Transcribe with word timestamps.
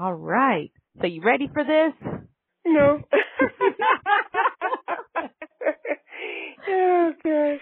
All 0.00 0.14
right. 0.14 0.72
So 0.98 1.06
you 1.06 1.22
ready 1.22 1.46
for 1.52 1.62
this? 1.62 1.92
No. 2.64 3.02
oh 6.68 7.12
gosh. 7.22 7.60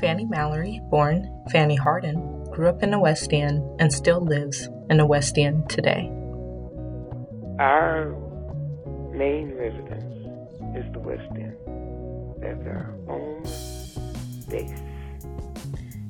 Fannie 0.00 0.24
Mallory, 0.24 0.80
born 0.90 1.44
Fanny 1.52 1.76
Hardin, 1.76 2.42
grew 2.50 2.68
up 2.68 2.82
in 2.82 2.90
the 2.90 2.98
West 2.98 3.32
End 3.32 3.62
and 3.78 3.92
still 3.92 4.20
lives 4.20 4.68
in 4.88 4.96
the 4.96 5.06
West 5.06 5.38
End 5.38 5.70
today. 5.70 6.10
Our 7.60 8.16
main 9.12 9.54
residence 9.54 10.19
is 10.74 10.90
the 10.92 10.98
West 10.98 11.28
End. 11.34 11.56
That's 12.40 12.66
our 12.66 12.94
home 13.06 13.42
base. 14.48 14.70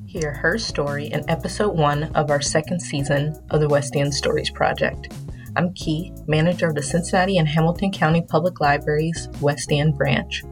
Hear 0.07 0.33
her 0.33 0.59
story 0.59 1.07
in 1.07 1.29
episode 1.31 1.77
one 1.77 2.05
of 2.15 2.31
our 2.31 2.41
second 2.41 2.81
season 2.81 3.41
of 3.51 3.61
the 3.61 3.69
West 3.69 3.95
End 3.97 4.13
Stories 4.13 4.51
Project. 4.51 5.13
I'm 5.57 5.73
Key, 5.75 6.13
manager 6.27 6.69
of 6.69 6.75
the 6.75 6.83
Cincinnati 6.83 7.39
and 7.39 7.49
Hamilton 7.49 7.93
County 7.93 8.23
Public 8.23 8.61
Library's 8.61 9.29
West 9.41 9.71
End 9.73 9.97
branch. 9.97 10.45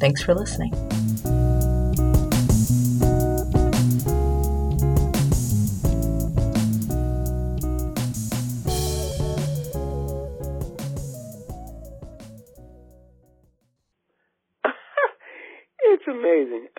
Thanks 0.00 0.22
for 0.22 0.34
listening. 0.34 0.72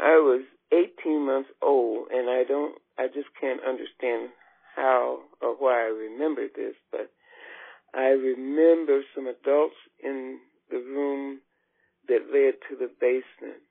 I 0.05 0.21
was 0.21 0.43
18 0.71 1.25
months 1.25 1.49
old, 1.63 2.09
and 2.11 2.29
I 2.29 2.43
don't, 2.48 2.75
I 2.99 3.07
just 3.07 3.29
can't 3.41 3.59
understand 3.67 4.29
how 4.75 5.21
or 5.41 5.55
why 5.55 5.81
I 5.81 5.89
remember 5.89 6.45
this, 6.55 6.75
but 6.91 7.09
I 7.91 8.09
remember 8.09 9.01
some 9.15 9.25
adults 9.25 9.75
in 10.03 10.37
the 10.70 10.77
room 10.77 11.39
that 12.07 12.29
led 12.31 12.53
to 12.70 12.75
the 12.77 12.91
basement, 13.01 13.63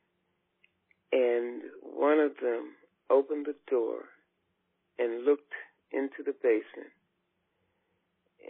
and 1.12 1.62
one 1.80 2.18
of 2.18 2.32
them 2.42 2.72
opened 3.10 3.46
the 3.46 3.54
door 3.70 4.06
and 4.98 5.24
looked 5.24 5.52
into 5.92 6.24
the 6.26 6.34
basement 6.42 6.90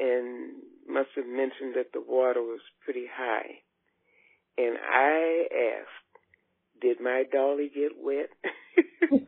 and 0.00 0.52
must 0.88 1.10
have 1.16 1.26
mentioned 1.26 1.74
that 1.76 1.92
the 1.92 2.00
water 2.00 2.40
was 2.40 2.60
pretty 2.82 3.06
high. 3.12 3.60
And 4.56 4.76
I 4.78 5.46
asked, 5.52 6.03
did 6.84 7.00
my 7.00 7.24
dolly 7.32 7.70
get 7.74 7.92
wet? 7.98 8.28
and 9.10 9.26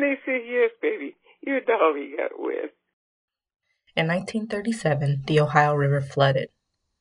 they 0.00 0.14
said, 0.24 0.42
yes, 0.46 0.70
baby, 0.80 1.16
your 1.42 1.60
dolly 1.60 2.12
got 2.16 2.30
wet. 2.38 2.70
In 3.96 4.06
1937, 4.06 5.24
the 5.26 5.40
Ohio 5.40 5.74
River 5.74 6.00
flooded, 6.00 6.50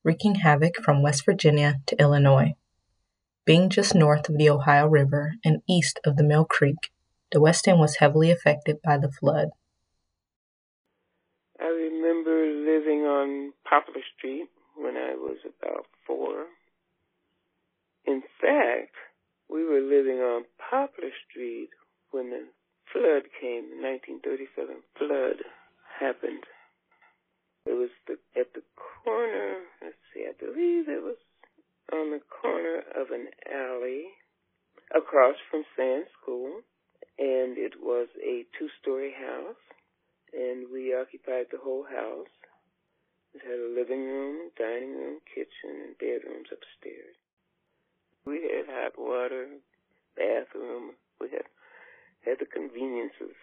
wreaking 0.04 0.36
havoc 0.36 0.78
from 0.84 1.04
West 1.04 1.24
Virginia 1.24 1.76
to 1.86 1.96
Illinois. 2.02 2.56
Being 3.46 3.70
just 3.70 3.94
north 3.94 4.28
of 4.28 4.40
the 4.40 4.50
Ohio 4.50 4.88
River 4.88 5.36
and 5.46 5.62
east 5.70 6.00
of 6.04 6.18
the 6.18 6.24
Mill 6.24 6.46
Creek, 6.46 6.90
the 7.32 7.42
West 7.42 7.68
End 7.68 7.80
was 7.80 7.98
heavily 7.98 8.32
affected 8.32 8.78
by 8.84 8.98
the 8.98 9.12
flood. 9.12 9.50
I 11.60 11.66
remember 11.66 12.48
living 12.48 13.02
on 13.02 13.54
Poplar 13.70 14.02
Street 14.18 14.48
when 14.76 14.98
I 14.98 15.14
was 15.14 15.38
about 15.46 15.86
four. 16.08 16.48
In 18.06 18.22
fact, 18.42 18.96
we 19.50 19.64
were 19.64 19.80
living 19.80 20.20
on 20.20 20.46
Poplar 20.70 21.12
Street 21.30 21.70
when 22.12 22.30
the 22.30 22.48
flood 22.92 23.24
came, 23.40 23.70
the 23.70 23.82
1937 23.82 24.84
flood 24.98 25.40
happened. 26.00 26.44
It 27.66 27.74
was 27.74 27.90
the, 28.08 28.20
at 28.36 28.54
the 28.54 28.64
corner, 28.76 29.64
let's 29.82 29.96
see, 30.14 30.28
I 30.28 30.34
believe 30.36 30.90
it 30.90 31.02
was 31.02 31.16
on 31.92 32.12
the 32.12 32.20
corner 32.28 32.84
of 32.94 33.12
an 33.12 33.30
alley 33.48 34.12
across 34.94 35.36
from 35.50 35.64
Sands 35.76 36.10
School, 36.22 36.62
and 37.18 37.58
it 37.58 37.80
was 37.82 38.10
a 38.20 38.46
two-story 38.60 39.14
house, 39.16 39.64
and 40.34 40.68
we 40.72 40.94
occupied 40.94 41.48
the 41.52 41.64
whole 41.64 41.84
house. 41.84 42.34
It 43.34 43.42
had 43.42 43.60
a 43.60 43.74
living 43.74 44.04
room, 44.06 44.52
dining 44.58 44.94
room, 44.94 45.20
kitchen, 45.34 45.88
and 45.88 45.98
bedrooms 45.98 46.52
upstairs. 46.52 47.16
We 48.26 48.42
had 48.44 48.66
hot 48.68 48.94
water, 48.98 49.48
bathroom. 50.16 50.92
We 51.20 51.30
had 51.30 51.46
had 52.26 52.40
the 52.40 52.46
conveniences. 52.46 53.36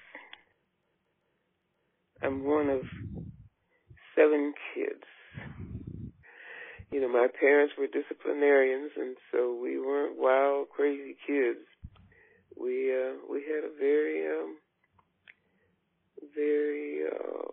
I'm 2.23 2.45
one 2.45 2.69
of 2.69 2.83
seven 4.15 4.55
kids. 4.75 5.05
You 6.91 7.01
know, 7.01 7.09
my 7.09 7.29
parents 7.39 7.75
were 7.79 7.87
disciplinarians, 7.87 8.93
and 8.97 9.17
so 9.31 9.57
we 9.61 9.79
weren't 9.79 10.19
wild, 10.19 10.69
crazy 10.71 11.17
kids. 11.27 11.61
We 12.61 12.93
uh, 12.93 13.15
we 13.31 13.45
had 13.45 13.65
a 13.65 13.73
very 13.79 14.27
um, 14.27 14.57
very 16.35 17.03
uh, 17.07 17.51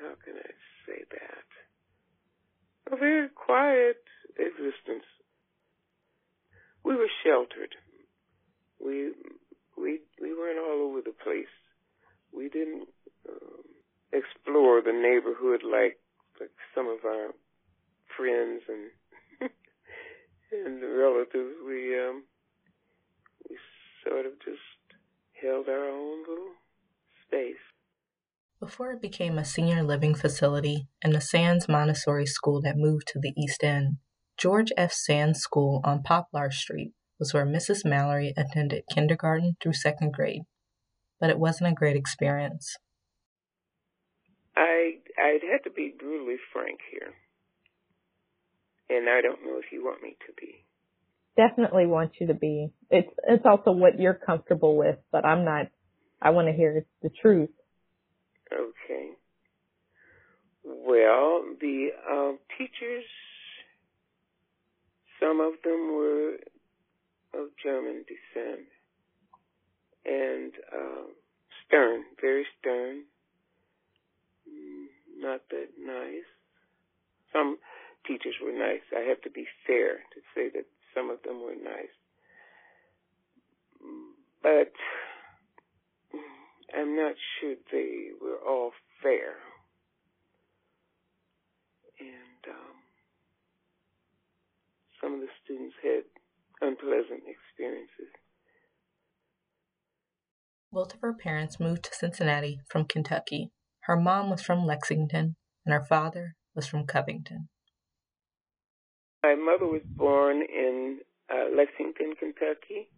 how 0.00 0.14
can 0.24 0.34
I 0.36 0.50
say 0.86 1.02
that? 1.10 2.92
A 2.92 2.96
very 2.96 3.28
quiet 3.30 3.98
existence. 4.38 5.04
We 6.98 7.04
were 7.04 7.10
sheltered. 7.22 7.76
We 8.84 9.12
we 9.76 10.00
we 10.20 10.34
weren't 10.34 10.58
all 10.58 10.88
over 10.88 11.00
the 11.00 11.14
place. 11.22 11.54
We 12.32 12.48
didn't 12.48 12.88
um, 13.28 13.62
explore 14.12 14.82
the 14.82 14.92
neighborhood 14.92 15.62
like 15.62 16.00
like 16.40 16.50
some 16.74 16.88
of 16.88 17.04
our 17.04 17.28
friends 18.16 18.62
and 18.66 18.90
and 20.52 20.82
relatives. 20.82 21.54
We 21.64 21.96
um 22.00 22.24
we 23.48 23.56
sort 24.04 24.26
of 24.26 24.32
just 24.44 24.98
held 25.40 25.68
our 25.68 25.88
own 25.88 26.24
little 26.28 26.54
space. 27.28 27.62
Before 28.58 28.90
it 28.90 29.00
became 29.00 29.38
a 29.38 29.44
senior 29.44 29.84
living 29.84 30.16
facility 30.16 30.88
and 31.00 31.14
the 31.14 31.20
Sands 31.20 31.68
Montessori 31.68 32.26
School 32.26 32.60
that 32.62 32.76
moved 32.76 33.06
to 33.08 33.20
the 33.20 33.32
East 33.36 33.62
End, 33.62 33.98
George 34.38 34.70
F. 34.76 34.92
Sands 34.92 35.40
School 35.40 35.80
on 35.84 36.02
Poplar 36.02 36.52
Street 36.52 36.92
was 37.18 37.34
where 37.34 37.44
Mrs. 37.44 37.84
Mallory 37.84 38.32
attended 38.36 38.84
kindergarten 38.92 39.56
through 39.60 39.72
second 39.72 40.12
grade. 40.12 40.42
But 41.20 41.30
it 41.30 41.38
wasn't 41.40 41.72
a 41.72 41.74
great 41.74 41.96
experience. 41.96 42.76
I 44.56 44.98
I'd 45.20 45.40
have 45.50 45.64
to 45.64 45.70
be 45.70 45.92
brutally 45.98 46.36
frank 46.52 46.78
here. 46.92 47.12
And 48.88 49.08
I 49.08 49.20
don't 49.20 49.44
know 49.44 49.58
if 49.58 49.72
you 49.72 49.84
want 49.84 50.02
me 50.02 50.16
to 50.26 50.32
be. 50.40 50.64
Definitely 51.36 51.86
want 51.86 52.12
you 52.20 52.28
to 52.28 52.34
be. 52.34 52.70
It's 52.90 53.10
it's 53.26 53.44
also 53.44 53.72
what 53.72 53.98
you're 53.98 54.14
comfortable 54.14 54.76
with, 54.76 54.96
but 55.10 55.24
I'm 55.24 55.44
not 55.44 55.66
I 56.22 56.30
want 56.30 56.46
to 56.46 56.52
hear 56.52 56.84
the 57.02 57.10
truth. 57.20 57.50
Okay. 58.52 59.10
Well, 60.64 61.44
the 61.60 61.88
uh, 62.10 62.32
teachers, 62.56 63.04
some 65.20 65.40
of 65.40 65.54
them 65.64 65.94
were 65.94 66.36
of 67.34 67.48
German 67.62 68.04
descent, 68.06 68.66
and 70.04 70.52
uh, 70.72 71.04
stern, 71.66 72.04
very 72.20 72.46
stern, 72.58 73.02
not 75.18 75.40
that 75.50 75.68
nice. 75.78 76.28
Some 77.32 77.58
teachers 78.06 78.34
were 78.42 78.52
nice. 78.52 78.80
I 78.96 79.00
have 79.08 79.20
to 79.22 79.30
be 79.30 79.46
fair 79.66 79.98
to 80.14 80.20
say 80.34 80.48
that 80.54 80.64
some 80.94 81.10
of 81.10 81.22
them 81.22 81.42
were 81.42 81.54
nice. 81.54 81.92
But 84.42 84.72
I'm 86.74 86.96
not 86.96 87.14
sure 87.40 87.54
they 87.72 88.10
were 88.20 88.38
all 88.46 88.72
fair. 89.02 89.34
And 92.00 92.54
um, 92.54 92.76
some 95.00 95.14
of 95.14 95.20
the 95.20 95.28
students 95.44 95.74
had 95.82 96.02
unpleasant 96.60 97.22
experiences. 97.26 98.12
Both 100.72 100.94
of 100.94 101.00
her 101.00 101.14
parents 101.14 101.58
moved 101.58 101.84
to 101.84 101.94
Cincinnati 101.94 102.60
from 102.68 102.84
Kentucky. 102.84 103.50
Her 103.80 103.96
mom 103.96 104.28
was 104.28 104.42
from 104.42 104.66
Lexington, 104.66 105.36
and 105.64 105.72
her 105.72 105.84
father 105.84 106.36
was 106.54 106.66
from 106.66 106.86
Covington. 106.86 107.48
My 109.22 109.34
mother 109.34 109.66
was 109.66 109.82
born 109.84 110.42
in 110.42 111.00
uh, 111.32 111.56
Lexington, 111.56 112.14
Kentucky, 112.18 112.88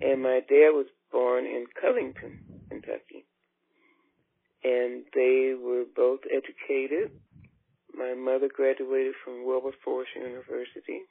and 0.00 0.22
my 0.22 0.40
dad 0.48 0.70
was 0.70 0.86
born 1.12 1.46
in 1.46 1.66
Covington, 1.80 2.40
Kentucky. 2.68 3.26
And 4.64 5.04
they 5.14 5.54
were 5.54 5.84
both 5.94 6.20
educated. 6.30 7.12
My 7.94 8.14
mother 8.14 8.48
graduated 8.52 9.14
from 9.24 9.46
Wilberforce 9.46 10.08
University 10.16 11.02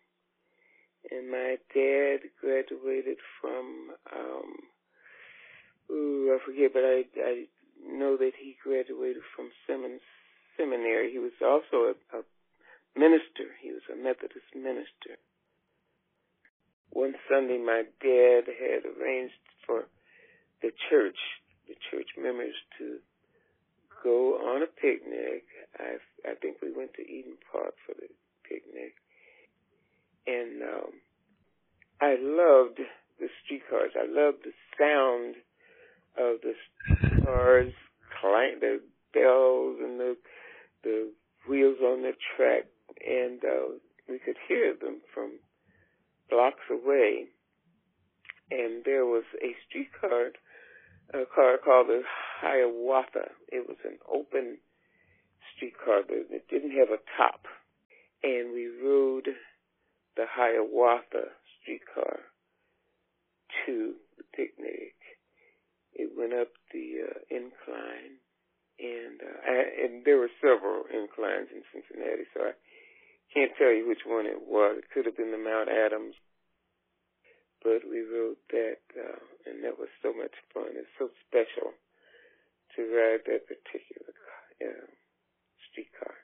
and 1.11 1.29
my 1.29 1.57
dad 1.73 2.19
graduated 2.39 3.17
from 3.41 3.91
um 4.11 4.49
ooh, 5.91 6.35
I 6.35 6.45
forget, 6.45 6.71
but 6.73 6.83
I 6.83 7.03
I 7.19 7.45
know 7.85 8.17
that 8.17 8.33
he 8.39 8.55
graduated 8.63 9.23
from 9.35 9.49
Simmons 9.67 10.01
Seminary. 10.57 11.11
He 11.11 11.19
was 11.19 11.35
also 11.41 11.93
a, 11.93 12.17
a 12.17 12.21
minister. 12.97 13.51
He 13.61 13.71
was 13.71 13.83
a 13.91 13.95
Methodist 13.95 14.53
minister. 14.55 15.19
One 16.91 17.15
Sunday, 17.27 17.57
my 17.57 17.83
dad 18.01 18.45
had 18.45 18.85
arranged 18.85 19.33
for 19.65 19.85
the 20.61 20.71
church, 20.89 21.17
the 21.67 21.75
church 21.89 22.07
members, 22.17 22.53
to 22.77 22.99
go 24.03 24.37
on 24.37 24.61
a 24.61 24.67
picnic. 24.67 25.43
I 25.79 25.97
I 26.29 26.35
think 26.35 26.57
we 26.61 26.71
went 26.71 26.93
to 26.95 27.01
Eden 27.01 27.37
Park 27.51 27.73
for 27.85 27.93
the 27.95 28.07
picnic, 28.47 28.93
and 30.27 30.61
um, 30.63 30.91
I 32.01 32.15
loved 32.19 32.79
the 33.19 33.27
streetcars. 33.43 33.91
I 33.95 34.05
loved 34.07 34.43
the 34.43 34.53
sound 34.77 35.35
of 36.17 36.41
the 36.41 36.53
cars 37.25 37.73
clank, 38.19 38.59
the 38.59 38.81
bells 39.13 39.77
and 39.81 39.99
the 39.99 40.17
the 40.83 41.11
wheels 41.47 41.77
on 41.81 42.01
the 42.01 42.13
track, 42.35 42.65
and 43.05 43.43
uh, 43.43 43.75
we 44.09 44.19
could 44.19 44.37
hear 44.47 44.73
them 44.73 45.01
from 45.13 45.39
blocks 46.29 46.67
away. 46.69 47.25
And 48.51 48.83
there 48.85 49.05
was 49.05 49.23
a 49.41 49.55
streetcar, 49.67 50.31
a 51.13 51.25
car 51.33 51.57
called 51.63 51.87
the 51.87 52.01
Hiawatha. 52.41 53.31
It 53.47 53.67
was 53.67 53.77
an 53.85 53.97
open 54.11 54.57
streetcar 55.55 56.03
that 56.07 56.49
didn't 56.49 56.77
have 56.77 56.89
a 56.89 56.99
top, 57.17 57.45
and 58.23 58.53
we 58.53 58.67
rode 58.67 59.29
the 60.15 60.25
Hiawatha 60.29 61.33
streetcar 61.61 62.19
to 63.65 63.93
the 64.17 64.23
picnic. 64.35 64.95
It 65.93 66.11
went 66.17 66.33
up 66.33 66.49
the 66.71 67.05
uh, 67.05 67.19
incline 67.29 68.23
and 68.79 69.21
uh, 69.21 69.37
I, 69.45 69.55
and 69.85 70.05
there 70.05 70.17
were 70.17 70.31
several 70.41 70.89
inclines 70.89 71.53
in 71.53 71.61
Cincinnati, 71.69 72.25
so 72.33 72.49
I 72.49 72.53
can't 73.33 73.53
tell 73.57 73.71
you 73.71 73.87
which 73.87 74.05
one 74.05 74.25
it 74.25 74.41
was. 74.41 74.81
It 74.81 74.89
could 74.93 75.05
have 75.05 75.17
been 75.17 75.31
the 75.31 75.41
Mount 75.41 75.69
Adams, 75.69 76.15
but 77.61 77.85
we 77.85 78.01
rode 78.01 78.41
that, 78.49 78.83
uh, 78.97 79.21
and 79.45 79.63
that 79.63 79.77
was 79.77 79.89
so 80.01 80.13
much 80.13 80.33
fun. 80.53 80.73
It's 80.73 80.89
so 80.97 81.09
special 81.29 81.73
to 82.75 82.79
ride 82.89 83.23
that 83.29 83.45
particular 83.45 84.13
uh, 84.57 84.89
streetcar. 85.69 86.22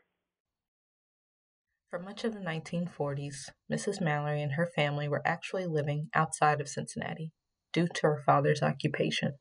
For 1.89 1.99
much 1.99 2.23
of 2.23 2.33
the 2.33 2.39
1940s, 2.39 3.49
Mrs. 3.71 3.99
Mallory 3.99 4.41
and 4.41 4.53
her 4.53 4.67
family 4.67 5.07
were 5.07 5.23
actually 5.25 5.65
living 5.65 6.09
outside 6.13 6.61
of 6.61 6.69
Cincinnati 6.69 7.31
due 7.73 7.87
to 7.87 8.01
her 8.03 8.21
father's 8.25 8.61
occupation. 8.61 9.33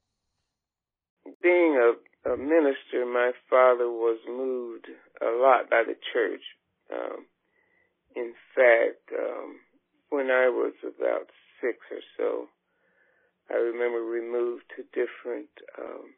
Being 1.43 1.77
a 1.77 1.93
a 2.29 2.37
minister, 2.37 3.07
my 3.07 3.33
father 3.49 3.89
was 3.89 4.19
moved 4.29 4.89
a 5.23 5.31
lot 5.31 5.71
by 5.71 5.83
the 5.87 5.97
church. 6.13 6.43
Um, 6.93 7.27
in 8.15 8.35
fact, 8.55 9.09
um, 9.17 9.61
when 10.11 10.31
I 10.31 10.49
was 10.49 10.75
about 10.83 11.31
six 11.61 11.79
or 11.91 12.03
so, 12.17 12.49
I 13.51 13.55
remember 13.55 14.11
we 14.11 14.21
moved 14.21 14.65
to 14.77 14.83
different 14.93 15.49
um, 15.79 16.15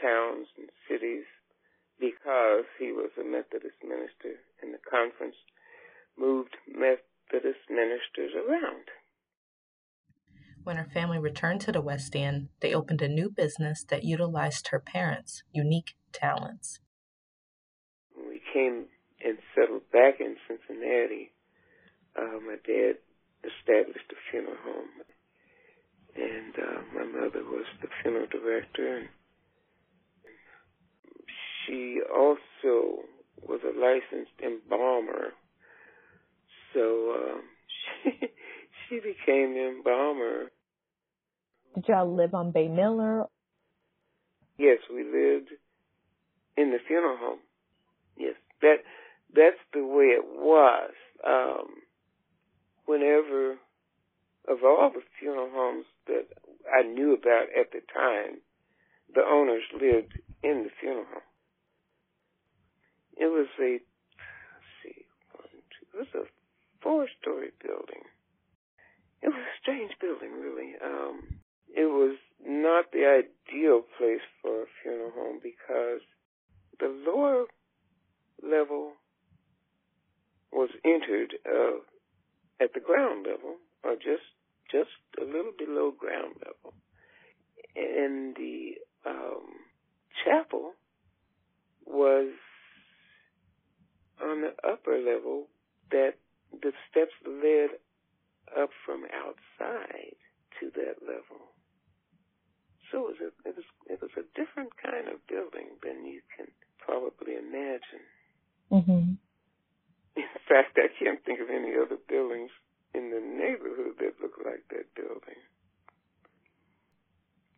towns 0.00 0.46
and 0.56 0.68
cities 0.88 1.24
because 1.98 2.64
he 2.78 2.92
was 2.92 3.10
a 3.18 3.24
Methodist 3.24 3.82
minister, 3.82 4.40
and 4.62 4.74
the 4.74 4.78
conference 4.88 5.36
moved 6.18 6.56
Methodist 6.68 7.64
ministers 7.70 8.32
around. 8.34 8.90
When 10.62 10.76
her 10.76 10.88
family 10.92 11.18
returned 11.18 11.60
to 11.62 11.72
the 11.72 11.82
West 11.82 12.16
End, 12.16 12.48
they 12.60 12.74
opened 12.74 13.02
a 13.02 13.08
new 13.08 13.28
business 13.28 13.84
that 13.90 14.04
utilized 14.04 14.68
her 14.68 14.80
parents' 14.80 15.42
unique 15.52 15.94
talents. 16.12 16.80
When 18.14 18.28
We 18.28 18.40
came 18.52 18.86
and 19.24 19.38
settled 19.54 19.90
back 19.90 20.20
in 20.20 20.36
Cincinnati. 20.46 21.32
Uh, 22.16 22.38
my 22.46 22.56
dad 22.64 23.00
established 23.42 24.12
a 24.12 24.18
funeral 24.30 24.56
home, 24.62 25.02
and 26.14 26.54
uh, 26.54 26.80
my 26.94 27.04
mother 27.04 27.42
was 27.42 27.66
the 27.82 27.88
funeral 28.02 28.28
director. 28.30 28.98
And 28.98 29.08
she 31.66 32.00
also 32.14 33.02
was 33.42 33.60
a 33.62 33.78
licensed 33.78 34.32
embalmer, 34.42 35.32
so 36.72 37.14
um, 37.14 37.42
she 38.02 38.10
she 38.88 38.96
became 38.96 39.54
the 39.54 39.74
embalmer 39.76 40.50
did 41.74 41.88
y'all 41.88 42.14
live 42.14 42.34
on 42.34 42.52
Baymiller? 42.52 43.26
Yes, 44.58 44.78
we 44.88 45.02
lived 45.02 45.50
in 46.56 46.70
the 46.70 46.78
funeral 46.86 47.16
home. 47.16 47.40
Yes, 48.16 48.34
that 48.62 48.76
that's 49.34 49.58
the 49.72 49.84
way 49.84 50.14
it 50.14 50.24
was. 50.24 50.92
Um, 51.26 51.66
whenever 52.86 53.52
of 54.46 54.58
all 54.62 54.92
the 54.94 55.02
funeral 55.18 55.50
homes 55.52 55.86
that 56.06 56.26
I 56.72 56.86
knew 56.86 57.14
about 57.14 57.46
at 57.58 57.72
the 57.72 57.80
time, 57.92 58.38
the 59.12 59.22
owners 59.22 59.64
lived 59.72 60.12
in 60.44 60.62
the 60.62 60.70
funeral 60.80 61.06
home. 61.06 61.22
It 63.16 63.26
was 63.26 63.46
a 63.60 63.78
see, 64.82 65.06
one, 65.32 65.48
two, 65.50 65.86
it 65.92 65.96
was 65.98 66.08
a 66.14 66.26
four-story 66.82 67.50
building. 67.62 68.04
It 69.22 69.28
was 69.28 69.40
a 69.40 69.58
strange 69.62 69.92
building, 70.00 70.32
really. 70.32 70.74
Um, 70.84 71.40
it 71.68 71.86
was 71.86 72.16
not 72.44 72.92
the 72.92 73.06
ideal 73.06 73.82
place 73.98 74.24
for 74.42 74.62
a 74.62 74.66
funeral 74.82 75.12
home 75.14 75.40
because 75.42 76.02
the 76.78 76.88
lower 77.06 77.46
level 78.42 78.92
was 80.52 80.70
entered 80.84 81.34
uh, 81.46 81.78
at 82.60 82.74
the 82.74 82.80
ground 82.80 83.26
level 83.26 83.56
or 83.82 83.94
just 83.94 84.22
just 84.70 84.90
a 85.20 85.24
little 85.24 85.52
below 85.58 85.90
ground 85.90 86.34
level 86.44 86.74
and 87.76 88.34
the 88.36 88.74
um, 89.06 89.46
chapel 90.24 90.72
was 91.86 92.30
on 94.22 94.42
the 94.42 94.54
upper 94.68 94.98
level 94.98 95.46
that 95.90 96.14
the 96.52 96.72
steps 96.90 97.12
led 97.26 97.70
up 98.60 98.70
from 98.84 99.04
outside 99.12 100.16
to 100.60 100.70
that 100.74 101.02
level 101.06 101.54
so 102.94 103.08
it 103.08 103.18
was, 103.18 103.20
a, 103.20 103.48
it 103.48 103.56
was 103.56 103.64
it 103.90 103.98
was 104.00 104.10
a 104.16 104.22
different 104.38 104.70
kind 104.78 105.08
of 105.08 105.18
building 105.26 105.74
than 105.82 106.06
you 106.06 106.20
can 106.36 106.46
probably 106.78 107.34
imagine. 107.34 108.06
Mm-hmm. 108.70 109.18
In 110.14 110.30
fact, 110.46 110.78
I 110.78 110.86
can't 111.02 111.18
think 111.24 111.40
of 111.40 111.50
any 111.50 111.72
other 111.74 111.98
buildings 112.08 112.50
in 112.94 113.10
the 113.10 113.18
neighborhood 113.18 113.98
that 113.98 114.22
look 114.22 114.38
like 114.44 114.62
that 114.70 114.94
building. 114.94 115.42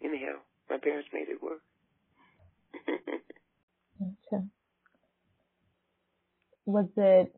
Anyhow, 0.03 0.41
my 0.71 0.79
parents 0.79 1.09
made 1.12 1.29
it 1.29 1.43
work. 1.43 1.61
okay. 4.00 4.45
Was 6.65 6.89
it 6.97 7.37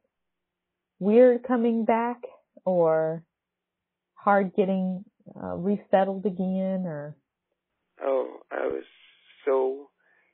weird 1.01 1.43
coming 1.43 1.85
back 1.85 2.23
or 2.65 3.25
hard 4.19 4.55
getting 4.55 5.05
uh, 5.37 5.55
resettled 5.55 6.27
again 6.27 6.85
or? 6.87 7.17
Oh, 8.03 8.41
I 8.51 8.67
was 8.67 8.85
so 9.45 9.91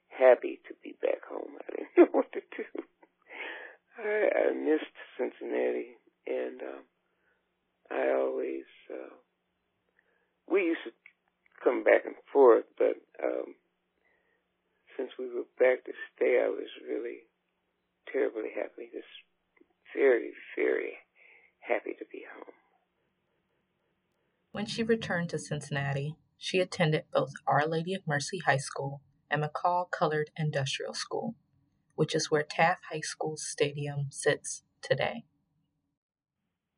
happy 0.09 0.61
to 0.69 0.75
be 0.83 0.97
back 1.01 1.25
home. 1.29 1.53
I 1.61 1.77
didn't 1.77 1.97
know 1.97 2.09
what 2.13 2.33
to 2.33 2.41
do. 2.41 2.83
I, 3.99 4.51
I 4.51 4.55
missed 4.55 4.95
Cincinnati, 5.17 5.97
and 6.27 6.61
um, 6.63 6.83
I 7.91 8.11
always 8.19 8.67
uh, 8.91 9.15
we 10.51 10.65
used 10.65 10.85
to 10.85 10.93
come 11.63 11.85
back 11.85 12.05
and 12.05 12.17
forth, 12.33 12.65
but 12.77 12.97
um, 13.23 13.55
since 14.97 15.11
we 15.19 15.27
were 15.27 15.49
back 15.59 15.85
to 15.85 15.93
stay, 16.15 16.43
I 16.45 16.49
was 16.49 16.69
really 16.87 17.27
terribly 18.13 18.51
happy. 18.55 18.91
Just 18.93 19.11
very, 19.95 20.33
very 20.57 20.95
happy 21.61 21.95
to 21.99 22.05
be 22.11 22.23
home. 22.29 22.64
When 24.55 24.67
she 24.67 24.85
returned 24.85 25.31
to 25.31 25.39
Cincinnati, 25.41 26.15
she 26.39 26.61
attended 26.61 27.07
both 27.13 27.33
Our 27.45 27.67
Lady 27.67 27.93
of 27.93 28.07
Mercy 28.07 28.39
High 28.39 28.59
School 28.59 29.01
and 29.29 29.43
McCall 29.43 29.91
Colored 29.91 30.31
Industrial 30.37 30.95
School, 30.95 31.35
which 31.97 32.15
is 32.15 32.31
where 32.31 32.45
Taft 32.45 32.83
High 32.93 33.01
School's 33.01 33.45
stadium 33.45 34.07
sits 34.11 34.63
today. 34.81 35.25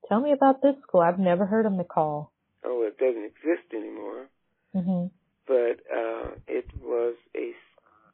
Tell 0.09 0.23
me 0.23 0.33
about 0.33 0.63
this 0.63 0.77
school. 0.85 1.03
I've 1.03 1.19
never 1.19 1.45
heard 1.45 1.67
of 1.67 1.75
McCall. 1.75 2.29
Oh, 2.65 2.83
it 2.89 2.97
doesn't 2.97 3.25
exist 3.27 3.71
anymore. 3.75 4.29
Mm-hmm. 4.75 5.09
But 5.47 5.85
uh, 5.95 6.31
it 6.49 6.65
was 6.83 7.17
a 7.37 7.53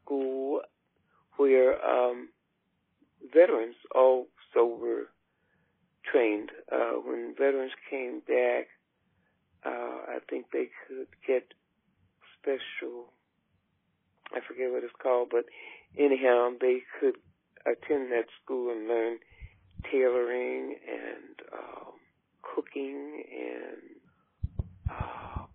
school 0.03 0.63
where 1.37 1.81
um, 1.87 2.31
veterans 3.33 3.77
also 3.95 4.67
were 4.67 5.11
trained. 6.11 6.51
Uh, 6.73 6.95
when 7.07 7.37
veterans 7.39 7.71
came 7.89 8.23
back, 8.27 8.67
uh, 9.65 10.17
I 10.17 10.19
think 10.29 10.47
they 10.53 10.69
could 10.87 11.09
get 11.27 11.55
special, 12.39 13.13
I 14.33 14.41
forget 14.47 14.71
what 14.71 14.85
it's 14.85 14.93
called, 15.01 15.29
but 15.31 15.45
anyhow, 15.97 16.51
they 16.61 16.83
could 16.99 17.17
attend 17.65 18.11
that 18.11 18.27
school 18.43 18.71
and 18.73 18.89
learn 18.89 19.19
tailoring 19.91 20.77
and 20.87 21.43
um, 21.53 21.93
cooking 22.43 23.23
and 23.33 24.03
uh, 24.91 25.47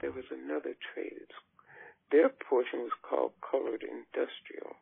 there 0.00 0.12
was 0.12 0.24
another 0.30 0.74
trade. 0.94 1.28
Their 2.10 2.28
portion 2.28 2.80
was 2.80 2.92
called 3.02 3.32
Colored 3.44 3.82
Industrial 3.82 4.76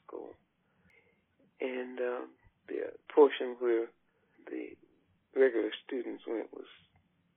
School, 0.00 0.32
and 1.60 1.98
um, 2.00 2.28
the 2.68 2.88
portion 3.14 3.56
where 3.58 3.86
the 4.48 4.72
regular 5.38 5.70
students 5.84 6.24
went 6.26 6.48
was 6.54 6.70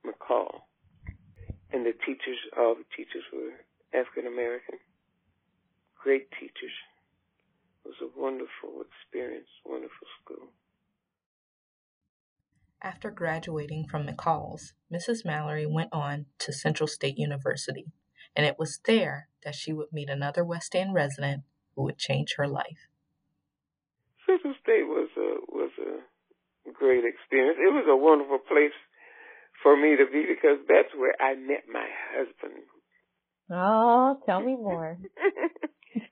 McCall, 0.05 0.61
and 1.73 1.85
the 1.85 1.93
teachers, 2.05 2.39
all 2.55 2.75
the 2.75 2.87
teachers 2.95 3.23
were 3.33 3.51
African 3.93 4.31
American. 4.31 4.79
Great 6.01 6.31
teachers. 6.31 6.75
It 7.83 7.89
was 7.89 7.99
a 8.01 8.16
wonderful 8.27 8.83
experience, 8.83 9.47
wonderful 9.65 10.07
school. 10.21 10.49
After 12.81 13.09
graduating 13.09 13.87
from 13.89 14.05
McCall's, 14.05 14.73
Mrs. 14.93 15.25
Mallory 15.25 15.65
went 15.65 15.89
on 15.93 16.25
to 16.39 16.51
Central 16.51 16.87
State 16.87 17.17
University, 17.17 17.85
and 18.35 18.45
it 18.45 18.59
was 18.59 18.81
there 18.85 19.29
that 19.45 19.55
she 19.55 19.71
would 19.71 19.93
meet 19.93 20.09
another 20.09 20.43
West 20.43 20.75
End 20.75 20.93
resident 20.93 21.43
who 21.75 21.83
would 21.83 21.97
change 21.97 22.35
her 22.37 22.47
life. 22.47 22.89
Central 24.25 24.53
State 24.61 24.87
was 24.87 25.09
a 25.15 25.29
was 25.47 25.71
a 25.79 26.71
great 26.73 27.05
experience. 27.05 27.57
It 27.59 27.71
was 27.71 27.85
a 27.87 27.95
wonderful 27.95 28.39
place 28.39 28.75
for 29.63 29.77
me 29.77 29.95
to 29.95 30.05
be 30.11 30.25
because 30.27 30.59
that's 30.67 30.93
where 30.97 31.15
I 31.21 31.35
met 31.35 31.63
my 31.71 31.87
husband. 32.13 32.63
Oh, 33.49 34.19
tell 34.25 34.41
me 34.41 34.57
more. 34.57 34.97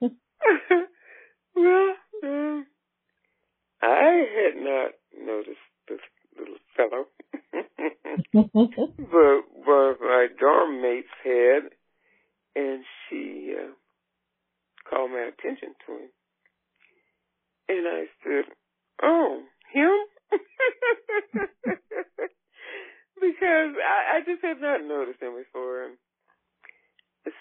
well, 1.54 1.94
um, 2.24 2.66
I 3.82 4.24
had 4.34 4.56
not 4.56 4.92
noticed 5.18 5.58
this 5.88 6.00
little 6.38 6.56
fellow, 6.76 7.06
but 8.32 9.42
but 9.64 10.00
my 10.00 10.26
dorm 10.38 10.82
mates 10.82 11.08
had, 11.22 11.70
and 12.54 12.84
she 13.08 13.54
uh, 13.56 13.72
called 14.88 15.10
my 15.10 15.28
attention 15.28 15.74
to 15.86 15.92
him, 15.92 16.10
and 17.68 17.86
I 17.86 18.06
said, 18.24 18.44
"Oh, 19.02 19.42
him." 19.72 20.06
because 23.20 23.65
I, 23.80 24.18
I 24.18 24.20
just 24.24 24.42
have 24.42 24.60
not 24.60 24.84
noticed 24.84 25.22
him 25.22 25.36
before. 25.36 25.90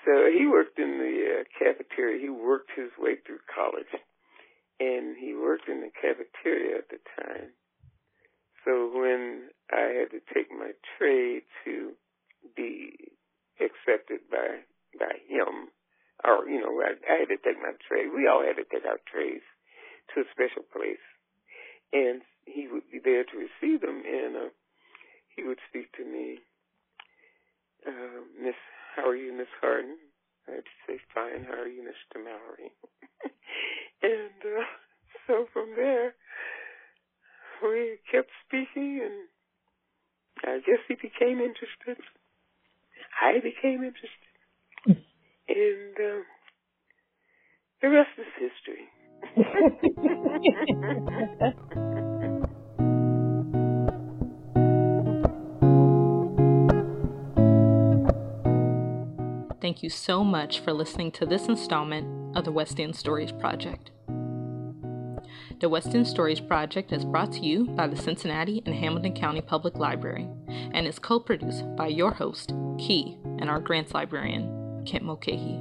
So 0.05 0.29
he 0.33 0.45
worked 0.45 0.79
in 0.79 0.97
the 0.97 1.41
uh, 1.41 1.43
cafeteria. 1.57 2.21
He 2.21 2.29
worked 2.29 2.71
his 2.75 2.89
way 2.97 3.17
through 3.21 3.45
college, 3.45 3.89
and 4.79 5.15
he 5.17 5.35
worked 5.35 5.69
in 5.69 5.81
the 5.81 5.93
cafeteria 5.93 6.79
at 6.79 6.89
the 6.89 6.97
time. 7.21 7.53
So 8.65 8.89
when 8.89 9.53
I 9.69 9.93
had 9.93 10.09
to 10.09 10.21
take 10.33 10.49
my 10.49 10.73
trade 10.97 11.43
to 11.65 11.93
be 12.57 13.13
accepted 13.61 14.25
by 14.29 14.65
by 14.97 15.21
him, 15.29 15.69
or 16.25 16.49
you 16.49 16.59
know, 16.61 16.73
I, 16.81 16.97
I 17.05 17.15
had 17.21 17.29
to 17.29 17.37
take 17.37 17.61
my 17.61 17.77
trade. 17.85 18.09
We 18.09 18.27
all 18.27 18.41
had 18.41 18.57
to 18.57 18.65
take 18.65 18.85
our 18.85 18.99
trades 19.05 19.45
to 20.13 20.21
a 20.21 20.31
special 20.33 20.65
place, 20.65 21.03
and 21.93 22.21
he 22.45 22.67
would 22.67 22.89
be 22.91 22.97
there 23.03 23.23
to 23.23 23.37
receive 23.37 23.81
them, 23.81 24.01
and 24.01 24.35
uh, 24.35 24.49
he 25.35 25.43
would 25.43 25.59
speak 25.69 25.91
to 25.93 26.05
me, 26.05 26.39
uh, 27.87 28.21
Miss, 28.41 28.55
how 28.95 29.07
are 29.07 29.15
you, 29.15 29.33
Miss 29.35 29.47
Harden? 29.61 29.97
I'd 30.47 30.63
say, 30.87 30.99
fine. 31.13 31.45
How 31.45 31.61
are 31.61 31.67
you, 31.67 31.81
Mr. 31.81 32.23
Mallory? 32.23 32.71
and 34.03 34.41
uh, 34.43 34.63
so 35.27 35.45
from 35.53 35.73
there, 35.75 36.13
we 37.63 37.97
kept 38.11 38.29
speaking, 38.47 39.01
and 39.03 39.27
I 40.43 40.59
guess 40.59 40.79
he 40.87 40.95
became 40.95 41.39
interested. 41.39 41.97
I 43.21 43.39
became 43.39 43.83
interested, 43.83 44.09
and 45.49 45.95
uh, 45.97 46.23
the 47.81 47.89
rest 47.89 48.09
is 48.17 48.27
history. 48.37 48.89
Thank 59.65 59.81
you 59.81 59.89
so 59.89 60.23
much 60.23 60.59
for 60.59 60.73
listening 60.73 61.11
to 61.13 61.25
this 61.25 61.47
installment 61.47 62.37
of 62.37 62.45
the 62.45 62.51
West 62.51 62.79
End 62.79 62.95
Stories 62.95 63.31
Project. 63.31 63.89
The 65.59 65.69
West 65.69 65.95
End 65.95 66.07
Stories 66.07 66.39
Project 66.39 66.93
is 66.93 67.03
brought 67.03 67.31
to 67.31 67.39
you 67.39 67.65
by 67.65 67.87
the 67.87 67.95
Cincinnati 67.95 68.61
and 68.67 68.75
Hamilton 68.75 69.15
County 69.15 69.41
Public 69.41 69.75
Library 69.77 70.29
and 70.47 70.85
is 70.85 70.99
co 70.99 71.19
produced 71.19 71.63
by 71.75 71.87
your 71.87 72.11
host, 72.11 72.53
Key, 72.77 73.17
and 73.39 73.49
our 73.49 73.59
grants 73.59 73.95
librarian, 73.95 74.85
Kent 74.85 75.03
Mulcahy. 75.03 75.59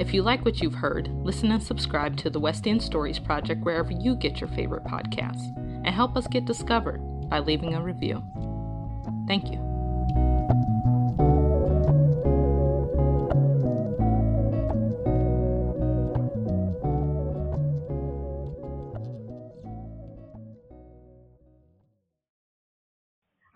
If 0.00 0.12
you 0.12 0.22
like 0.22 0.44
what 0.44 0.60
you've 0.60 0.74
heard, 0.74 1.08
listen 1.22 1.52
and 1.52 1.62
subscribe 1.62 2.16
to 2.16 2.30
the 2.30 2.40
West 2.40 2.66
End 2.66 2.82
Stories 2.82 3.20
Project 3.20 3.62
wherever 3.62 3.92
you 3.92 4.16
get 4.16 4.40
your 4.40 4.50
favorite 4.50 4.82
podcasts, 4.82 5.56
and 5.56 5.94
help 5.94 6.16
us 6.16 6.26
get 6.26 6.46
discovered 6.46 6.98
by 7.30 7.38
leaving 7.38 7.74
a 7.74 7.80
review. 7.80 8.20
Thank 9.28 9.52
you. 9.52 9.63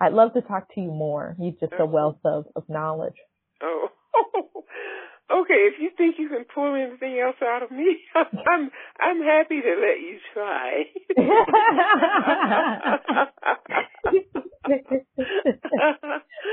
I'd 0.01 0.13
love 0.13 0.35
to 0.35 0.43
talk 0.43 0.73
to 0.75 0.81
you 0.81 0.91
more. 0.91 1.35
You're 1.39 1.55
just 1.61 1.73
a 1.79 1.87
wealth 1.87 2.21
of, 2.25 2.47
of 2.55 2.65
knowledge. 2.69 3.17
Oh. 3.63 3.89
okay, 5.31 5.69
if 5.69 5.75
you 5.81 5.91
think 5.97 6.17
you 6.19 6.29
can 6.29 6.45
pull 6.53 6.75
anything 6.75 7.19
else 7.19 7.37
out 7.43 7.63
of 7.63 7.71
me, 7.71 7.99
I'm 8.15 8.71
I'm 9.01 9.23
happy 9.23 9.61
to 9.61 9.77
let 9.81 10.01
you 10.01 10.19
try. 10.35 10.85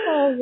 oh, 0.07 0.35